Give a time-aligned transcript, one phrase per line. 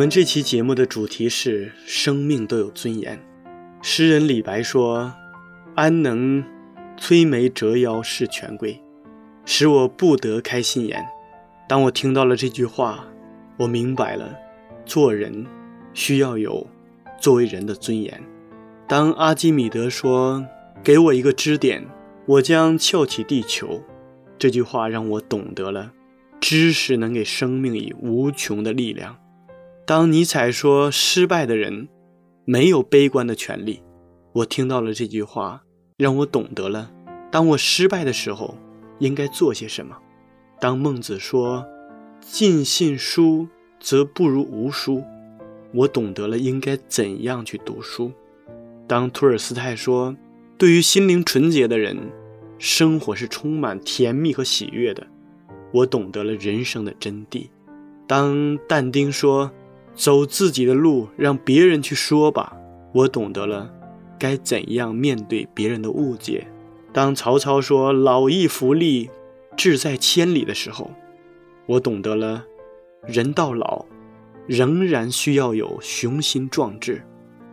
[0.00, 3.20] 我们这期节目的主题是“生命都有尊严”。
[3.84, 5.12] 诗人李白说
[5.76, 6.42] ：“安能
[6.98, 8.82] 摧眉折腰事权贵，
[9.44, 11.04] 使我不得开心颜。”
[11.68, 13.04] 当我听到了这句话，
[13.58, 14.34] 我明白了，
[14.86, 15.44] 做人
[15.92, 16.66] 需要有
[17.20, 18.24] 作为人的尊严。
[18.88, 20.46] 当阿基米德说
[20.82, 21.86] ：“给我一个支点，
[22.24, 23.82] 我将翘起地球。”
[24.40, 25.92] 这句话让我懂得了，
[26.40, 29.18] 知识能给生命以无穷的力量。
[29.90, 31.88] 当尼采说失败的人
[32.44, 33.82] 没有悲观的权利，
[34.34, 35.64] 我听到了这句话，
[35.96, 36.92] 让我懂得了，
[37.28, 38.56] 当我失败的时候
[39.00, 39.96] 应该做些什么。
[40.60, 41.66] 当孟子说
[42.20, 43.48] 尽信书
[43.80, 45.02] 则不如无书，
[45.74, 48.12] 我懂得了应该怎样去读书。
[48.86, 50.14] 当托尔斯泰说
[50.56, 51.98] 对于心灵纯洁的人，
[52.58, 55.04] 生活是充满甜蜜和喜悦的，
[55.72, 57.48] 我懂得了人生的真谛。
[58.06, 59.50] 当但丁说。
[60.00, 62.56] 走自己的路，让别人去说吧。
[62.94, 63.70] 我懂得了，
[64.18, 66.46] 该怎样面对别人的误解。
[66.90, 69.10] 当曹操说“老骥伏枥，
[69.58, 70.90] 志在千里”的时候，
[71.66, 72.46] 我懂得了，
[73.06, 73.84] 人到老，
[74.46, 77.02] 仍然需要有雄心壮志。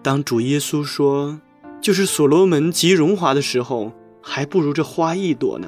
[0.01, 1.41] 当主耶稣说
[1.83, 3.91] “就是所罗门极荣华的时候，
[4.21, 5.67] 还不如这花一朵呢”，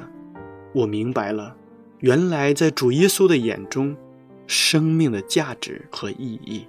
[0.72, 1.54] 我明白了，
[1.98, 3.94] 原来在主耶稣的眼中。
[4.52, 6.66] 生命的价值和意义。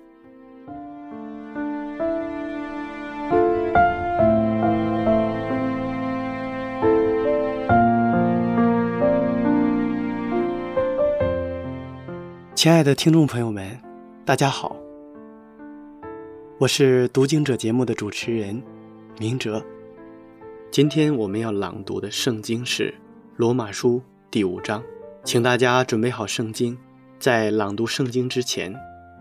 [12.61, 13.75] 亲爱的听众朋友们，
[14.23, 14.75] 大家好，
[16.59, 18.61] 我是读经者节目的主持人
[19.17, 19.65] 明哲。
[20.69, 22.91] 今天我们要朗读的圣经是
[23.35, 23.97] 《罗马书》
[24.29, 24.83] 第五章，
[25.23, 26.77] 请大家准备好圣经。
[27.17, 28.71] 在朗读圣经之前，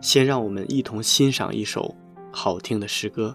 [0.03, 1.97] 先让我们一同欣赏一首
[2.31, 3.35] 好听的诗歌。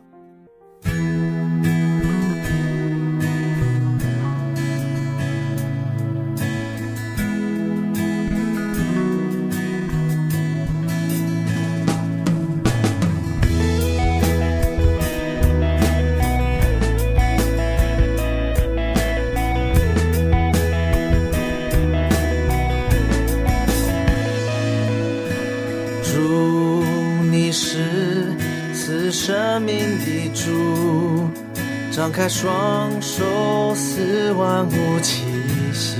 [32.06, 35.24] 张开双手，似万物气
[35.74, 35.98] 息。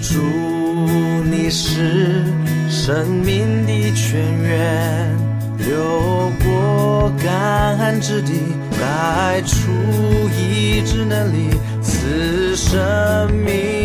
[0.00, 0.22] 祝
[1.24, 2.22] 你是
[2.68, 5.18] 生命的泉源，
[5.58, 8.34] 流过干旱之地，
[8.80, 9.66] 带出
[10.38, 11.50] 医治能力，
[11.82, 13.79] 赐生命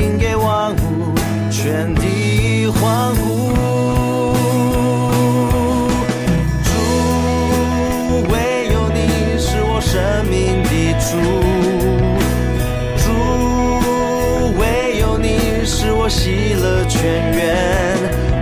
[16.06, 17.02] 我喜乐全
[17.34, 17.98] 缘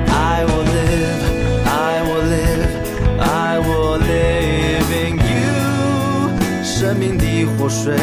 [0.10, 1.24] ，I will live,
[1.64, 2.68] I will live,
[3.22, 6.62] I will live in you。
[6.62, 7.96] 生命的活水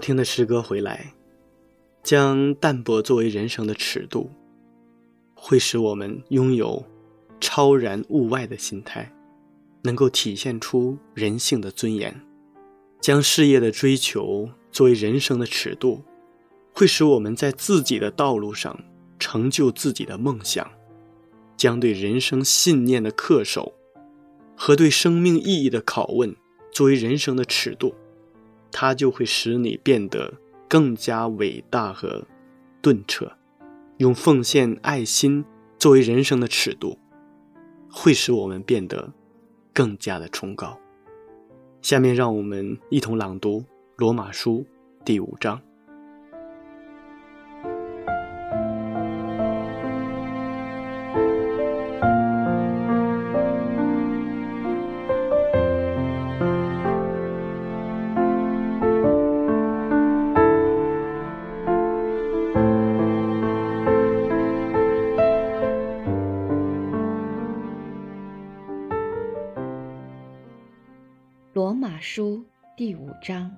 [0.00, 1.12] 好听的诗歌回来，
[2.02, 4.30] 将淡泊作为人生的尺度，
[5.34, 6.82] 会使我们拥有
[7.38, 9.14] 超然物外的心态，
[9.82, 12.18] 能够体现出人性的尊严。
[12.98, 16.02] 将事业的追求作为人生的尺度，
[16.72, 18.74] 会使我们在自己的道路上
[19.18, 20.66] 成就自己的梦想。
[21.58, 23.74] 将对人生信念的恪守
[24.56, 26.34] 和对生命意义的拷问
[26.72, 27.94] 作为人生的尺度。
[28.72, 30.32] 它就会使你变得
[30.68, 32.26] 更加伟大和
[32.80, 33.30] 顿彻。
[33.98, 35.44] 用奉献爱心
[35.78, 36.98] 作为人生的尺度，
[37.90, 39.12] 会使我们变得
[39.74, 40.78] 更加的崇高。
[41.82, 43.60] 下面让我们一同朗读
[43.96, 44.64] 《罗马书》
[45.04, 45.60] 第五章。
[72.00, 72.42] 书
[72.78, 73.54] 第五章，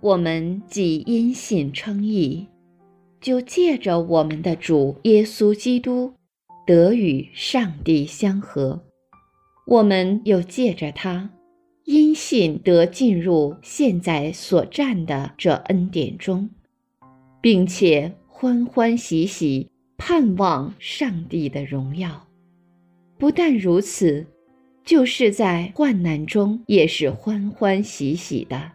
[0.00, 2.46] 我们既因信称义，
[3.20, 6.14] 就借着我们的主耶稣基督
[6.64, 8.78] 得与上帝相合；
[9.66, 11.28] 我们又借着他，
[11.86, 16.48] 因信得进入现在所占的这恩典中，
[17.40, 22.28] 并且欢欢喜喜盼望上帝的荣耀。
[23.18, 24.24] 不但如此。
[24.84, 28.72] 就是在患难中也是欢欢喜喜的，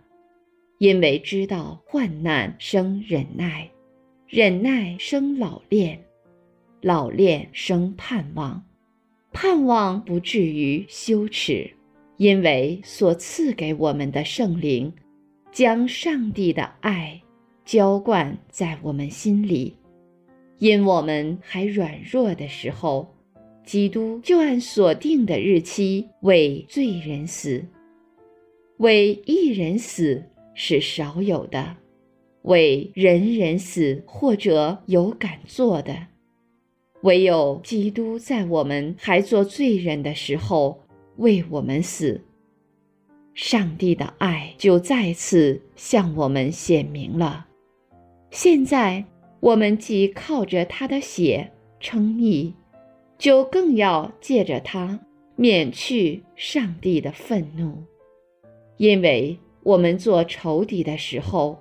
[0.80, 3.70] 因为知道患难生忍耐，
[4.28, 6.04] 忍耐生老练，
[6.82, 8.66] 老练生盼望，
[9.32, 11.70] 盼望不至于羞耻，
[12.18, 14.92] 因为所赐给我们的圣灵，
[15.52, 17.22] 将上帝的爱
[17.64, 19.78] 浇灌在我们心里，
[20.58, 23.16] 因我们还软弱的时候。
[23.70, 27.64] 基督就按所定的日期为罪人死，
[28.78, 30.24] 为一人死
[30.56, 31.78] 是少有的，
[32.42, 35.96] 为人人死或者有敢做的，
[37.04, 40.82] 唯有基督在我们还做罪人的时候
[41.18, 42.20] 为我们死。
[43.36, 47.46] 上帝的爱就再次向我们显明了。
[48.32, 49.06] 现在
[49.40, 52.52] 我们既靠着他的血称义。
[53.20, 54.98] 就更要借着他
[55.36, 57.84] 免去上帝的愤怒，
[58.78, 61.60] 因为我们做仇敌的时候，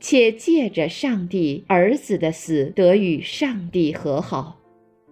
[0.00, 4.58] 且借着上帝儿子的死得与上帝和好；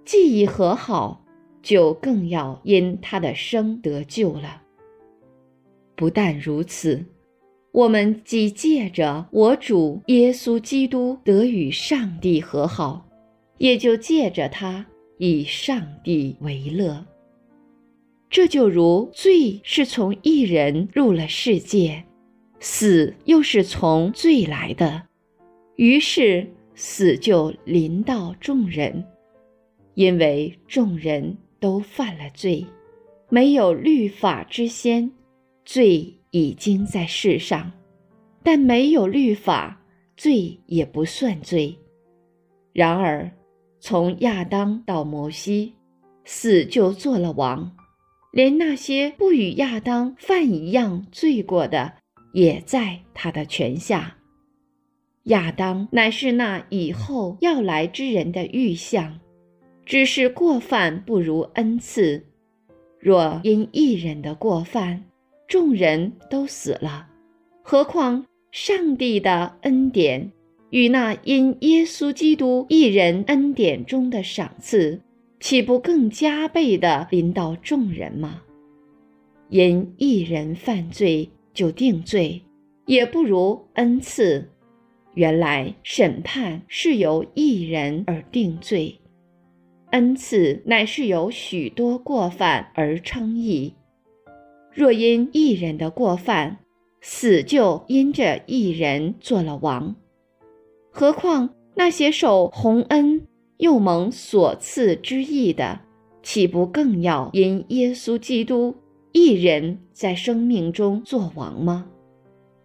[0.04, 1.24] 既已和好，
[1.62, 4.60] 就更要因他的生得救了。
[5.94, 7.04] 不但如此，
[7.70, 13.06] 我们既借着我主耶稣基督得与上帝和好，
[13.58, 14.84] 也就借着他。
[15.16, 17.06] 以上帝为乐，
[18.28, 22.04] 这就如罪是从一人入了世界，
[22.58, 25.02] 死又是从罪来的，
[25.76, 26.44] 于是
[26.74, 29.04] 死就临到众人，
[29.94, 32.66] 因为众人都犯了罪，
[33.28, 35.12] 没有律法之先，
[35.64, 37.70] 罪已经在世上，
[38.42, 39.80] 但没有律法，
[40.16, 41.78] 罪也不算罪。
[42.72, 43.30] 然而。
[43.86, 45.74] 从亚当到摩西，
[46.24, 47.70] 死就做了王，
[48.32, 51.92] 连那些不与亚当犯一样罪过的，
[52.32, 54.16] 也在他的权下。
[55.24, 59.20] 亚当乃是那以后要来之人的预象，
[59.84, 62.24] 只是过犯不如恩赐。
[62.98, 65.04] 若因一人的过犯，
[65.46, 67.06] 众人都死了，
[67.62, 70.32] 何况上帝的恩典？
[70.74, 75.00] 与那因耶稣基督一人恩典中的赏赐，
[75.38, 78.42] 岂不更加倍的临到众人吗？
[79.50, 82.42] 因一人犯罪就定罪，
[82.86, 84.50] 也不如恩赐。
[85.14, 88.98] 原来审判是由一人而定罪，
[89.92, 93.72] 恩赐乃是由许多过犯而称义。
[94.72, 96.58] 若因一人的过犯，
[97.00, 99.94] 死就因着一人做了王。
[100.96, 103.20] 何况那些受洪恩
[103.56, 105.80] 又蒙所赐之意的，
[106.22, 108.72] 岂不更要因耶稣基督
[109.10, 111.84] 一人在生命中做王吗？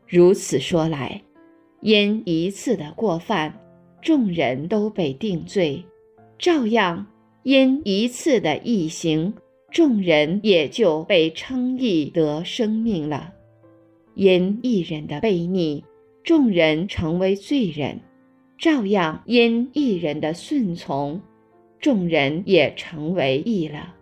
[0.07, 1.19] 如此说来，
[1.81, 3.59] 因一次的过犯，
[3.99, 5.83] 众人都被定罪；
[6.37, 7.07] 照样
[7.41, 9.33] 因一次的异行，
[9.71, 13.33] 众人也就被称义得生命了。
[14.13, 15.83] 因一人的悖逆，
[16.23, 17.97] 众人成为罪人；
[18.59, 21.21] 照样因一人的顺从，
[21.79, 23.95] 众人也成为义了。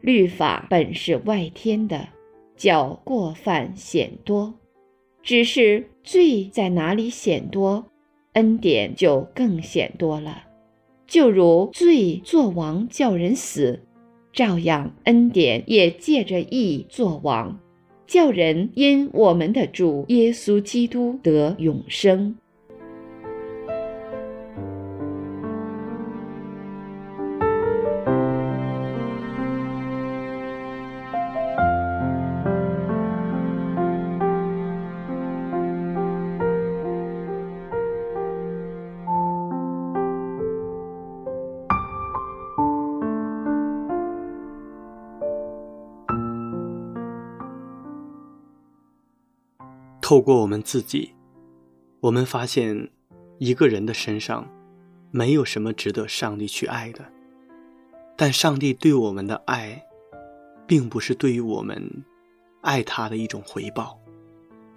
[0.00, 2.08] 律法本是外天的，
[2.56, 4.54] 叫过犯显多。
[5.22, 7.84] 只是罪在哪里显多，
[8.32, 10.42] 恩典就更显多了。
[11.06, 13.78] 就如罪作王叫人死，
[14.32, 17.60] 照样恩典也借着义作王，
[18.06, 22.34] 叫人因我们的主耶稣基督得永生。
[50.12, 51.14] 透过我们自己，
[52.00, 52.90] 我们发现
[53.38, 54.46] 一个人的身上
[55.10, 57.02] 没有什么值得上帝去爱的，
[58.14, 59.82] 但上帝对我们的爱，
[60.66, 62.04] 并不是对于我们
[62.60, 63.98] 爱他的一种回报，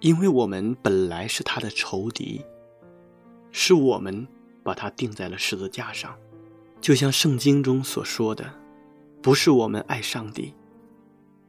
[0.00, 2.42] 因为我们本来是他的仇敌，
[3.52, 4.26] 是我们
[4.62, 6.16] 把他钉在了十字架上，
[6.80, 8.50] 就像圣经中所说的，
[9.20, 10.54] 不是我们爱上帝，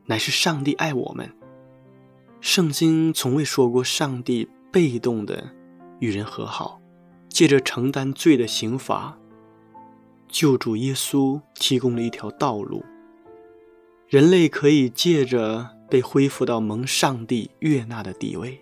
[0.07, 1.31] 乃是上帝爱我们。
[2.39, 5.51] 圣经从未说过上帝被动的
[5.99, 6.79] 与人和好，
[7.27, 9.17] 借着承担罪的刑罚，
[10.27, 12.85] 救主耶稣提供了一条道路，
[14.07, 18.61] 人类可以借着被恢复到蒙上帝悦纳的地位，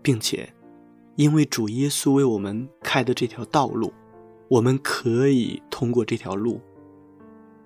[0.00, 0.52] 并且
[1.16, 3.92] 因为主耶稣为我们开的这条道路，
[4.48, 6.60] 我们可以通过这条路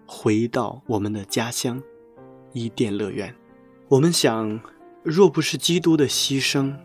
[0.05, 1.81] 回到我们的家乡
[2.53, 3.35] 伊甸乐园。
[3.89, 4.61] 我们想。
[5.09, 6.77] 若不是基督的牺牲，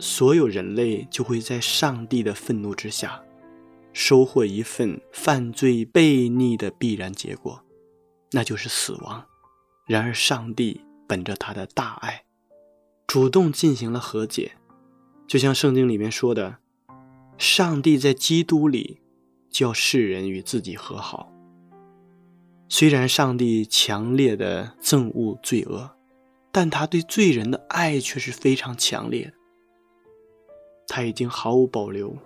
[0.00, 3.22] 所有人类就会在上帝的愤怒之下，
[3.92, 7.64] 收获一份犯罪悖逆的必然结果，
[8.32, 9.24] 那就是死亡。
[9.86, 12.24] 然而，上帝本着他的大爱，
[13.06, 14.50] 主动进行了和解，
[15.28, 16.58] 就像圣经里面说的
[17.38, 18.98] ：“上帝在基督里
[19.48, 21.30] 叫世人与自己和好。”
[22.68, 25.92] 虽然上帝强烈的憎恶罪恶。
[26.54, 29.32] 但他对罪人的爱却是非常强烈的。
[30.86, 32.16] 他已经毫无保留，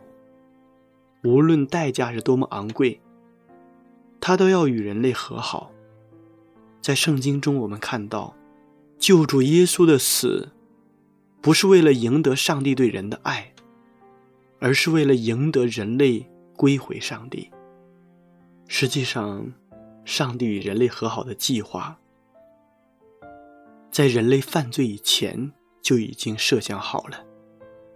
[1.24, 3.00] 无论代价是多么昂贵，
[4.20, 5.72] 他都要与人类和好。
[6.82, 8.36] 在圣经中，我们看到，
[8.98, 10.50] 救主耶稣的死，
[11.40, 13.54] 不是为了赢得上帝对人的爱，
[14.60, 17.50] 而是为了赢得人类归回上帝。
[18.66, 19.50] 实际上，
[20.04, 21.98] 上帝与人类和好的计划。
[23.98, 25.50] 在人类犯罪以前
[25.82, 27.26] 就已经设想好了，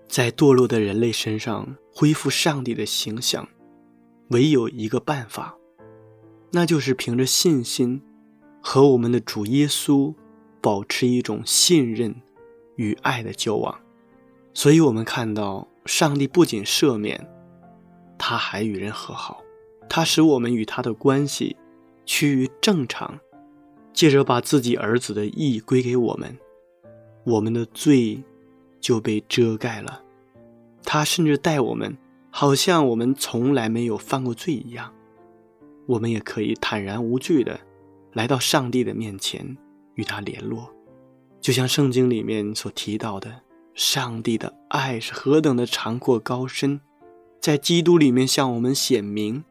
[0.08, 3.48] 在堕落的人类身上恢复上帝的形象，
[4.30, 5.56] 唯有一个办法，
[6.50, 8.02] 那就是凭着信心
[8.60, 10.12] 和我们的主耶稣
[10.60, 12.12] 保持一种信任
[12.74, 13.78] 与爱的交往。
[14.52, 17.24] 所以，我们看到上帝不仅赦免，
[18.18, 19.40] 他还与人和好，
[19.88, 21.56] 他使我们与他的关系
[22.04, 23.20] 趋于正常。
[23.92, 26.36] 借着把自己儿子的义归给我们，
[27.24, 28.22] 我们的罪
[28.80, 30.02] 就被遮盖了。
[30.84, 31.96] 他甚至待我们
[32.30, 34.92] 好像我们从来没有犯过罪一样。
[35.86, 37.60] 我们也可以坦然无惧的
[38.12, 39.56] 来到上帝的面前
[39.94, 40.70] 与他联络，
[41.40, 43.42] 就像圣经里面所提到的，
[43.74, 46.80] 上帝的爱是何等的长阔高深，
[47.40, 49.44] 在基督里面向我们显明。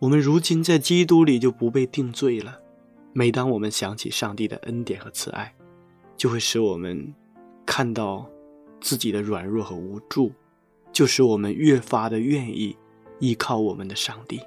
[0.00, 2.60] 我们如今在基督里就不被定罪了。
[3.16, 5.54] 每当我们想起上帝的恩典和慈爱，
[6.16, 7.14] 就会使我们
[7.64, 8.28] 看到
[8.80, 10.32] 自己的软弱和无助，
[10.92, 12.76] 就使我们越发的愿意
[13.20, 14.40] 依靠我们的上帝。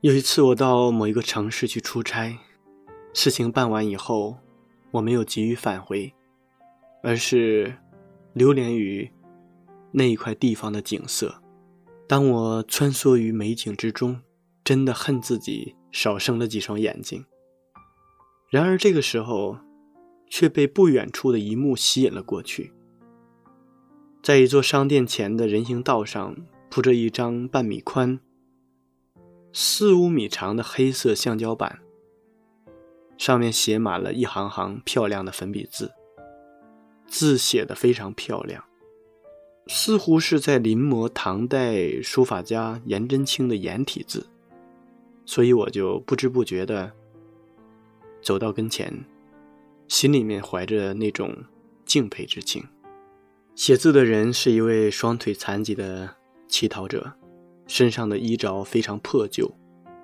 [0.00, 2.34] 有一次，我到某一个城市去出差，
[3.12, 4.38] 事情办完以后，
[4.90, 6.14] 我没有急于返回，
[7.02, 7.76] 而是
[8.32, 9.12] 流连于
[9.90, 11.42] 那一块地方的景色。
[12.08, 14.18] 当我穿梭于美景之中，
[14.64, 17.22] 真的恨自己少生了几双眼睛。
[18.52, 19.56] 然而这个时候，
[20.28, 22.70] 却被不远处的一幕吸引了过去。
[24.22, 26.36] 在一座商店前的人行道上
[26.70, 28.20] 铺着一张半米宽、
[29.54, 31.78] 四五米长的黑色橡胶板，
[33.16, 35.90] 上面写满了一行行漂亮的粉笔字，
[37.06, 38.62] 字写得非常漂亮，
[39.66, 44.26] 似乎是在临摹唐代书法家颜真卿的颜体字，
[45.24, 46.92] 所以我就不知不觉地
[48.22, 49.04] 走到跟前，
[49.88, 51.36] 心里面怀着那种
[51.84, 52.64] 敬佩之情。
[53.54, 56.08] 写字的人是一位双腿残疾的
[56.48, 57.12] 乞讨者。
[57.68, 59.50] 身上的衣着非常破旧，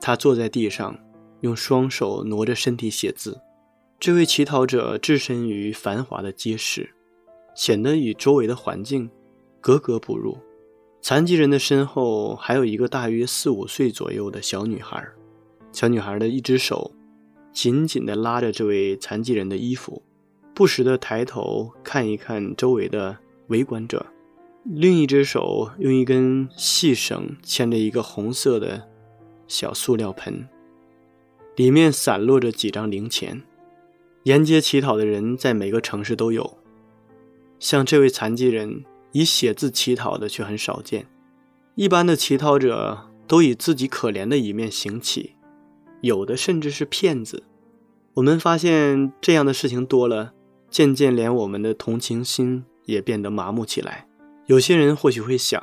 [0.00, 0.96] 他坐在地上，
[1.40, 3.38] 用双手挪着身体写字。
[3.98, 6.88] 这位乞讨者置身于繁华的街市，
[7.54, 9.11] 显得与周围的环境
[9.61, 10.38] 格格不入。
[11.02, 15.07] 残疾人的身后还有一个大约四五岁左右的小女孩，
[15.72, 16.90] 小女孩的一只手
[17.59, 20.01] 紧紧地拉着这位残疾人的衣服，
[20.55, 23.18] 不时地抬头看一看周围的
[23.49, 24.07] 围观者。
[24.62, 28.88] 另一只手用一根细绳牵着一个红色的
[29.49, 30.49] 小塑料盆，
[31.57, 33.42] 里面散落着几张零钱。
[34.23, 36.59] 沿街乞讨的人在每个城市都有，
[37.59, 41.09] 像这位残疾人以写字乞讨的却很少见。
[41.75, 45.33] 一般的乞讨者都以自己可怜的一面行乞，
[46.03, 47.42] 有的甚至是骗子。
[48.18, 50.33] 我们发现这样的事情多了，
[50.68, 54.09] 渐渐连我们的同情心也变得麻木起来。
[54.46, 55.62] 有些人或许会想，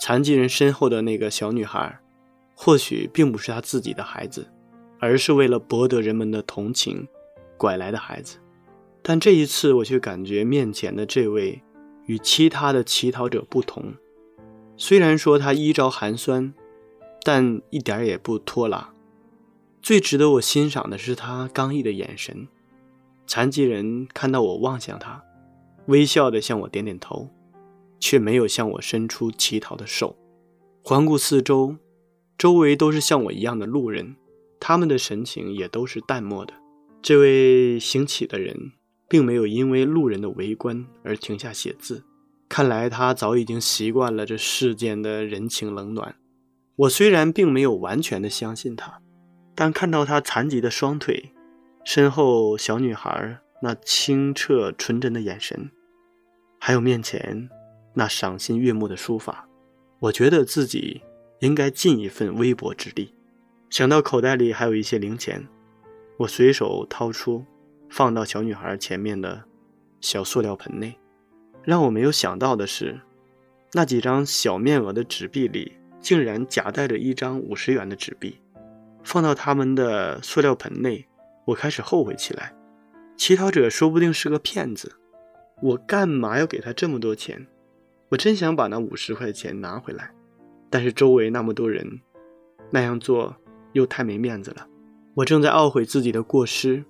[0.00, 2.00] 残疾人身后的那个小女孩，
[2.56, 4.50] 或许并不是他自己的孩子，
[4.98, 7.06] 而是为了博得人们的同情，
[7.56, 8.38] 拐来的孩子。
[9.00, 11.62] 但这一次，我却感觉面前的这位
[12.06, 13.94] 与其他的乞讨者不同。
[14.76, 16.52] 虽然说他衣着寒酸，
[17.22, 18.92] 但一点也不拖拉。
[19.82, 22.48] 最值得我欣赏的是他刚毅的眼神。
[23.26, 25.22] 残疾人看到我望向他，
[25.86, 27.28] 微笑地向我点点头。
[28.02, 30.16] 却没有向我伸出乞讨的手。
[30.82, 31.76] 环顾四周，
[32.38, 34.16] 周围都是像我一样的路人，
[34.58, 36.54] 他们的神情也都是淡漠的。
[37.02, 38.72] 这位行乞的人
[39.06, 42.02] 并没有因为路人的围观而停下写字，
[42.48, 46.16] 看来他早已经习惯了这世间的人情冷暖。
[46.76, 49.02] 我虽然并没有完全的相信他，
[49.60, 51.34] 但看到他残疾的双腿，
[51.84, 55.70] 身后小女孩那清澈纯真的眼神，
[56.58, 57.46] 还有面前。
[57.92, 59.46] 那赏心悦目的书法，
[59.98, 61.02] 我觉得自己
[61.40, 63.12] 应该尽一份微薄之力。
[63.68, 65.46] 想到口袋里还有一些零钱，
[66.20, 67.44] 我随手掏出，
[67.90, 69.44] 放到小女孩前面的
[70.00, 70.98] 小塑料盆内。
[71.62, 72.98] 让我没有想到的是，
[73.74, 78.40] 那几张小面额的纸币里竟然夹带着一张五十元的纸币。
[79.02, 81.06] 放到他们的塑料盆内，
[81.46, 82.54] 我开始后悔起来。
[83.16, 84.96] 乞讨者说不定是个骗子，
[85.62, 87.46] 我干嘛要给他这么多钱？
[88.08, 90.10] 我真想把那五十块钱拿回来，
[90.68, 92.00] 但是周围那么多人，
[92.70, 93.36] 那样做
[93.72, 94.66] 又太没面子了。
[95.14, 96.82] 我正在懊悔自己的过失，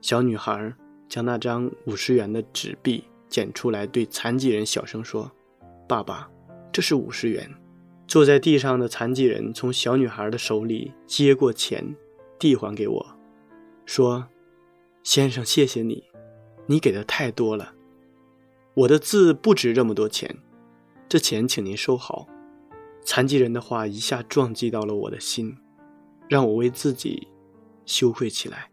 [0.00, 0.74] 小女孩
[1.08, 5.30] 将那张五十元的纸币捡出来，对残疾人小声说
[5.88, 6.28] ：“爸爸，
[6.72, 7.48] 这是五十元。”
[8.10, 11.94] 坐在地上的残疾人从小女孩的手里接过钱，
[12.40, 13.06] 递还给我，
[13.86, 14.26] 说
[15.04, 16.02] ：“先生，谢谢你，
[16.66, 17.72] 你给的太多了，
[18.74, 20.36] 我的字不值这么多钱。”
[21.08, 22.26] 这钱，请您收好。
[23.04, 25.56] 残疾人的话一下撞击到了我的心，
[26.28, 27.28] 让我为自己
[27.86, 28.72] 羞愧起来。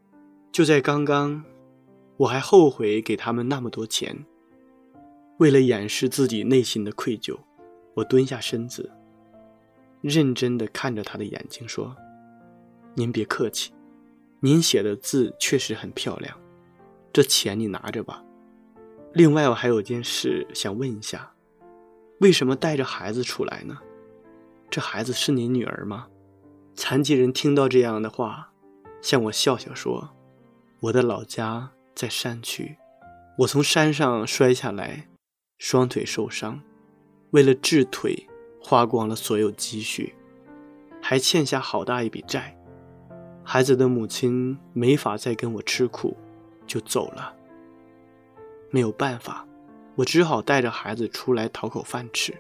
[0.51, 1.45] 就在刚刚，
[2.17, 4.25] 我还后悔给他们那么多钱。
[5.37, 7.37] 为了掩饰自己内心的愧疚，
[7.93, 8.91] 我蹲下身子，
[10.01, 11.95] 认真地看着他的眼睛说
[12.95, 13.73] ：“您别客气，
[14.39, 16.37] 您写的字确实很漂亮。
[17.11, 18.23] 这钱你拿着吧。
[19.13, 21.31] 另外，我还有件事想问一下。”
[22.19, 23.77] 为什么带着孩子出来呢？
[24.71, 26.07] 这孩子是你女儿吗？
[26.73, 28.51] 残疾人听到这样的话，
[29.03, 30.09] 向我笑笑说
[30.81, 32.75] ：“我的老家在山区，
[33.37, 35.07] 我从山上摔下来，
[35.59, 36.59] 双腿受伤，
[37.29, 38.27] 为了治腿，
[38.69, 40.13] 花光了所有积蓄，
[41.01, 42.53] 还欠下好大一笔债。
[43.41, 46.17] 孩子的母亲没法再跟我吃苦，
[46.65, 47.33] 就走了。
[48.69, 49.47] 没有办法。”
[49.95, 52.31] 我只好带着孩子出来讨口饭吃，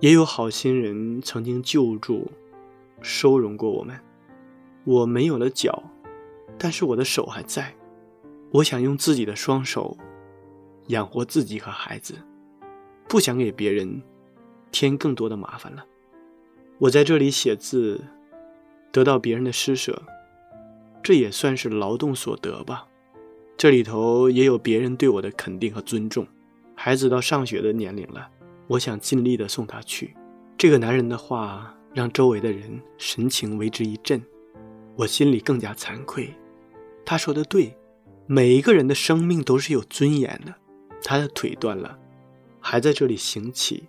[0.00, 2.30] 也有好心人曾经救助、
[3.00, 3.98] 收容过我们。
[4.84, 5.82] 我没有了脚，
[6.58, 7.72] 但是我的手还在。
[8.50, 9.96] 我想用自己的双手
[10.88, 12.16] 养活自己和孩子，
[13.08, 14.02] 不想给别人
[14.70, 15.84] 添更多的麻烦了。
[16.78, 18.04] 我在这里写字，
[18.92, 20.02] 得到别人的施舍，
[21.02, 22.86] 这也算是劳动所得吧。
[23.56, 26.26] 这里头也有别人对我的肯定和尊重。
[26.74, 28.28] 孩子到上学的年龄了，
[28.68, 30.14] 我想尽力的送他去。
[30.56, 34.22] 这个男人的话让周围的人神情为之一震，
[34.94, 36.32] 我心里更加惭愧。
[37.04, 37.76] 他说的对，
[38.26, 40.54] 每一个人的生命都是有尊严的。
[41.02, 41.98] 他的腿断了，
[42.60, 43.88] 还在这里行乞，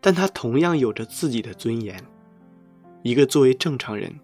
[0.00, 2.02] 但他同样有着自己的尊严。
[3.02, 4.18] 一个作为正常人，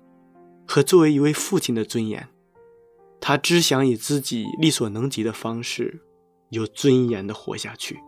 [0.66, 2.28] 和作为一位父亲的尊严。
[3.20, 6.02] 他只想以自己力所能及的方式，
[6.50, 8.00] 有尊严的活下去。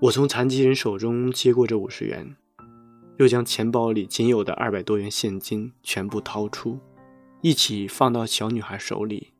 [0.00, 2.34] 我从残疾人手中接过这五十元，
[3.18, 6.80] 又将钱包里仅有的二百多元现金全部掏出，
[7.42, 9.32] 一起放到小女孩手里，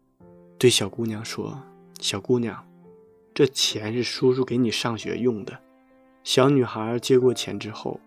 [0.56, 1.60] 对小姑娘说
[1.98, 2.64] ：“小姑娘，
[3.34, 5.58] 这钱是叔叔给你上学用的。”
[6.24, 8.00] 小女孩接过钱之后，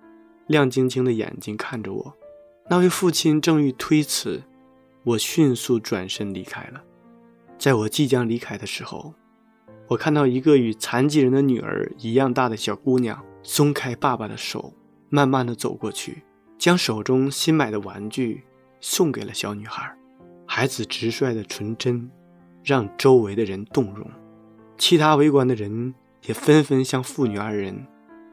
[0.47, 2.13] 亮晶晶的眼睛看着我。
[2.67, 4.43] 那位父亲正欲推辞。
[5.03, 6.83] 我迅速转身离开了。
[7.57, 9.13] 在我即将离开的时候，
[9.87, 14.73] 我看到一个与残疾人的女儿一样大的小姑娘松开爸爸的手，
[15.07, 16.23] 慢慢的走过去，
[16.57, 18.43] 将手中新买的玩具
[18.81, 19.95] 送给了小女孩。
[20.45, 22.11] 孩子直率的纯真，
[22.61, 24.05] 让周围的人动容。
[24.77, 25.93] 其他围观的人
[26.25, 27.87] 也纷纷向父女二人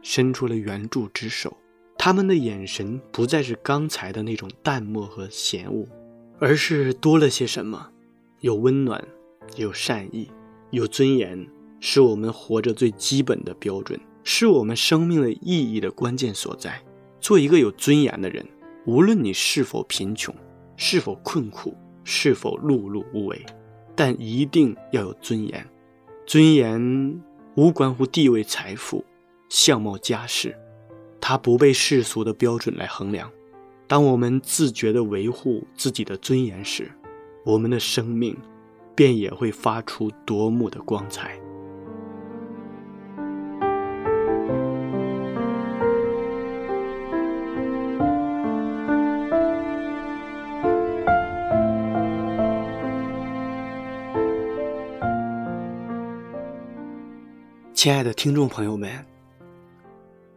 [0.04, 1.56] 伸出了援助之手。
[1.98, 5.84] 他们的眼神不再是刚才的那种淡漠和嫌恶。
[6.38, 7.90] 而是多了些什么？
[8.40, 9.02] 有温暖，
[9.56, 10.30] 有善意，
[10.70, 11.48] 有尊严，
[11.80, 16.78] 是我们活着最基本的标准，是我们生命的意义的关键所在。
[17.20, 18.46] 做一个有尊严的人，
[18.84, 20.34] 无论你是否贫穷，
[20.76, 23.46] 是否困苦，是否碌碌无为，
[23.96, 25.66] 但一定要有尊严。
[26.26, 27.22] 尊严
[27.54, 29.02] 无关乎地位、财富、
[29.54, 30.52] 相貌、家世，
[31.20, 33.30] 它不被世俗的标准来衡量。
[33.86, 36.90] 当我们自觉地维护自己的尊严时，
[37.44, 38.36] 我们的生命
[38.96, 41.38] 便也会发出夺目的光彩。
[57.72, 58.90] 亲爱的听众朋友们，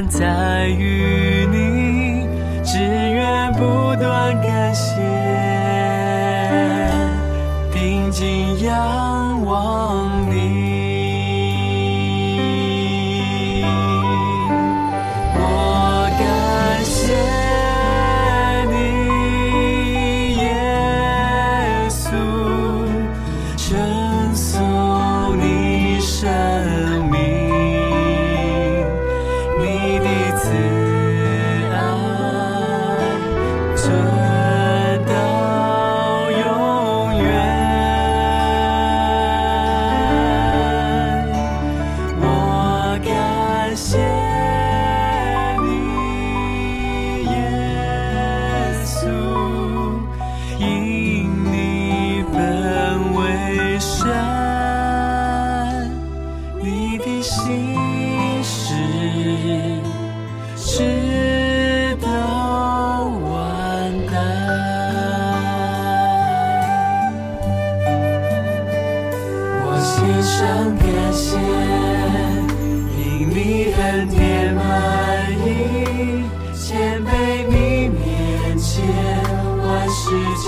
[0.00, 0.91] 在于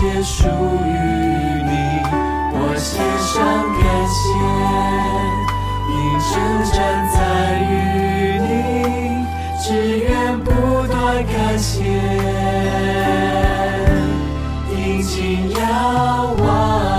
[0.05, 0.89] 也属于
[1.65, 1.73] 你。
[2.57, 3.35] 我献上
[3.81, 4.25] 感谢，
[5.91, 5.95] 因
[6.31, 6.33] 征
[6.73, 6.77] 战
[7.15, 7.17] 在
[7.71, 7.73] 于
[8.41, 8.49] 你，
[9.63, 9.65] 只
[10.01, 10.09] 愿
[10.41, 10.47] 不
[10.87, 11.73] 断感谢。
[14.69, 15.13] 定睛
[15.51, 15.59] 仰
[16.39, 16.94] 望。